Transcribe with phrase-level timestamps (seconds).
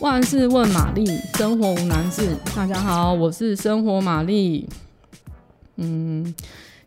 [0.00, 2.36] 万事问玛丽，生活无难事。
[2.54, 4.64] 大家好，我是生活玛丽。
[5.74, 6.32] 嗯，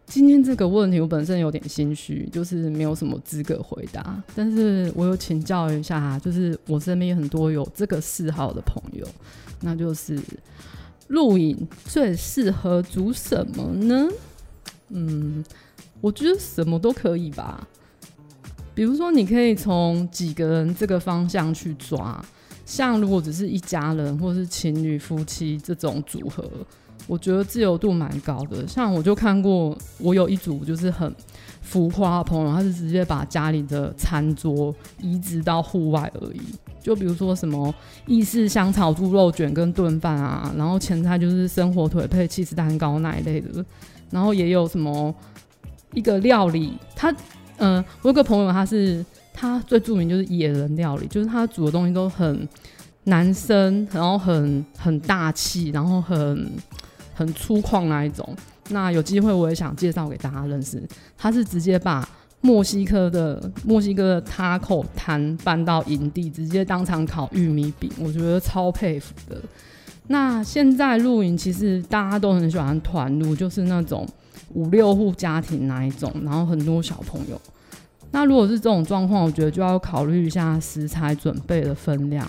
[0.05, 4.23] 今天这个问题我本身有点心虚，就是没有什么资格回答。
[4.33, 9.05] 但是我有请教一下，就是我身边有很多有这个嗜好的朋友，
[9.59, 10.17] 那就是
[11.09, 14.07] 录影最适合煮什么呢？
[14.87, 15.43] 嗯，
[15.99, 17.67] 我觉得什么都可以吧。
[18.73, 22.23] 比如说，你可以从几个人这个方向去抓。
[22.71, 26.49] 像如果只是一家人或是情侣夫妻这种组合，
[27.05, 28.65] 我觉得自由度蛮高的。
[28.65, 31.13] 像我就看过，我有一组就是很
[31.61, 36.39] 浮夸的朋友，他是直接把家里的餐桌移植到户外而已。
[36.81, 37.75] 就比如说什么
[38.05, 43.65] 意式香草猪肉卷跟炖饭啊，然后前菜就是生火腿配起司蛋糕那一类的。
[44.09, 45.13] 然后也有什么
[45.93, 47.13] 一个料理，他
[47.57, 49.05] 嗯、我有个朋友他是。
[49.33, 52.47] 他最著名就是野人料理，就是他煮的东西都很
[53.05, 56.51] 男生，然后很很大气，然后很
[57.13, 58.27] 很粗犷那一种。
[58.69, 60.81] 那有机会我也想介绍给大家认识。
[61.17, 62.07] 他是直接把
[62.41, 69.41] 墨西哥的墨西哥的 taco 摊搬到营地，直接当场烤玉米饼，我觉得超佩服的。
[70.07, 74.07] 那现在露营其实大家都很喜欢团露，就是那种
[74.53, 77.41] 五六户家庭那一种，然后很多小朋友。
[78.11, 82.27] 那如果是这种状况，我觉得就要考虑一下食材准备的分量，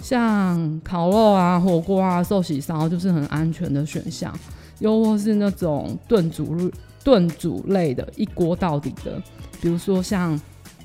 [0.00, 4.32] 像烤肉啊、火锅啊、寿喜烧就是很安全的选项，
[4.78, 6.70] 又或是那种炖煮
[7.02, 9.20] 炖煮类的，一锅到底的，
[9.60, 10.40] 比如说像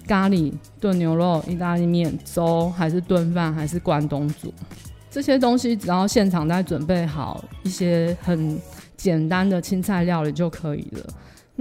[0.07, 4.51] 咖喱炖牛肉、意大利面、粥，还是炖饭，还是关东煮，
[5.11, 8.59] 这些东西只要现场再准备好一些很
[8.97, 11.03] 简单的青菜料理就可以了。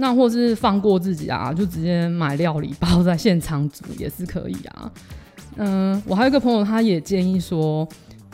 [0.01, 4.89] 那或是放过自己啊，就直接买料理包在现场煮也是可以啊。
[5.57, 7.85] 嗯，我还有一个朋友，他也建议说，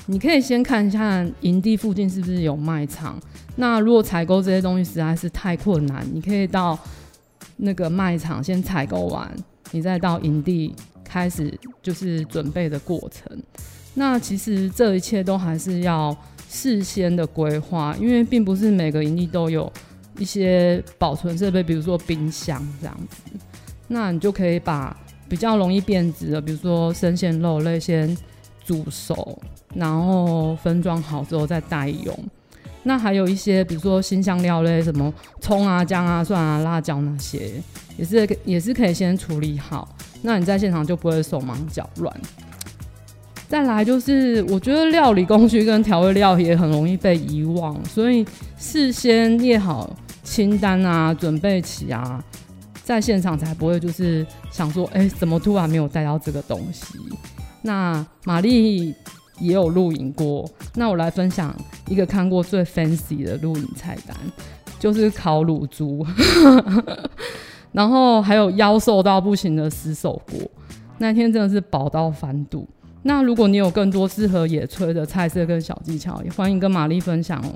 [0.05, 3.19] 你可以先看一下营地附近是不是有卖场。
[3.55, 6.77] 那如果采购这些东西实在是太困难，你可以到
[7.57, 9.27] 那个卖场先采购完，
[9.71, 11.51] 你再到营地开始
[11.81, 13.35] 就是准备的过程。
[13.95, 16.15] 那其实这一切都还是要
[16.47, 19.73] 事先的规划，因为并不是每个营地都有。
[20.17, 23.17] 一些保存设备，比如说冰箱这样子，
[23.87, 24.95] 那你就可以把
[25.27, 28.15] 比较容易变质的，比如说生鲜肉类先
[28.63, 29.37] 煮熟，
[29.73, 32.17] 然后分装好之后再待用。
[32.87, 35.11] 那还有一些，比如说新香料类，什么
[35.41, 37.51] 葱啊、姜啊、蒜啊、辣椒那些，
[37.97, 39.95] 也是也是可以先处理好。
[40.21, 42.15] 那你在现场就不会手忙脚乱。
[43.47, 48.25] 再来就是，我觉得料理工具跟调味料也很容易被遗忘，所以
[48.57, 49.95] 事先列好。
[50.25, 52.21] 清单啊，准备起啊，
[52.83, 56.97] 在现场才不会就是想说，哎、怎么突然没有带到这个东西？
[57.61, 58.93] 那玛丽
[59.39, 61.55] 也有露营过，那我来分享
[61.87, 64.17] 一个看过最 fancy 的露营菜单，
[64.79, 66.05] 就是烤乳猪，
[67.71, 70.39] 然后还有妖瘦到不行的石手锅，
[70.97, 72.67] 那天真的是饱到翻肚。
[73.07, 77.51] 那如果你有更多适合野炊的菜色跟小技巧，也欢迎跟玛丽分享哦。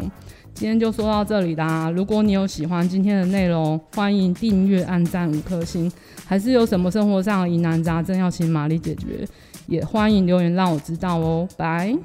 [0.53, 1.89] 今天就说到这里啦！
[1.89, 5.91] 如果你有喜欢今天的内容，欢迎订阅、按赞五颗星。
[6.27, 9.27] 还是有什么生活上的疑难杂症要请玛丽解决，
[9.65, 11.47] 也欢迎留言让我知道哦。
[11.57, 11.97] 拜。